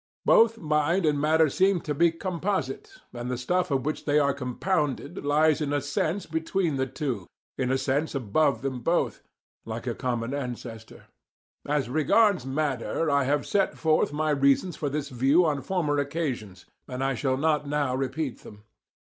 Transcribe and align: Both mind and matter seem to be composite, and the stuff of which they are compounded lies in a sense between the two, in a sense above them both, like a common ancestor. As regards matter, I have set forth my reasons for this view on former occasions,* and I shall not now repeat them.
Both 0.25 0.57
mind 0.57 1.05
and 1.05 1.21
matter 1.21 1.47
seem 1.47 1.79
to 1.81 1.93
be 1.93 2.11
composite, 2.11 2.97
and 3.13 3.29
the 3.29 3.37
stuff 3.37 3.69
of 3.69 3.85
which 3.85 4.05
they 4.05 4.17
are 4.17 4.33
compounded 4.33 5.23
lies 5.23 5.61
in 5.61 5.71
a 5.71 5.79
sense 5.79 6.25
between 6.25 6.77
the 6.77 6.87
two, 6.87 7.27
in 7.55 7.71
a 7.71 7.77
sense 7.77 8.15
above 8.15 8.63
them 8.63 8.79
both, 8.81 9.21
like 9.63 9.85
a 9.85 9.93
common 9.93 10.33
ancestor. 10.33 11.03
As 11.67 11.87
regards 11.87 12.47
matter, 12.47 13.11
I 13.11 13.25
have 13.25 13.45
set 13.45 13.77
forth 13.77 14.11
my 14.11 14.31
reasons 14.31 14.75
for 14.75 14.89
this 14.89 15.09
view 15.09 15.45
on 15.45 15.61
former 15.61 15.99
occasions,* 15.99 16.65
and 16.87 17.03
I 17.03 17.13
shall 17.13 17.37
not 17.37 17.67
now 17.67 17.93
repeat 17.95 18.39
them. 18.39 18.63